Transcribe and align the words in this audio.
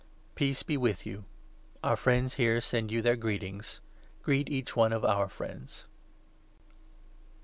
Peace 0.33 0.63
be 0.63 0.77
with 0.77 1.05
you. 1.05 1.25
Our 1.83 1.95
friends 1.95 2.33
here 2.33 2.59
send 2.59 2.89
you 2.91 3.03
their 3.03 3.15
greetings. 3.15 3.81
Greet 4.23 4.49
each 4.49 4.75
one 4.75 4.93
of 4.93 5.05
our 5.05 5.29
friends. 5.29 5.85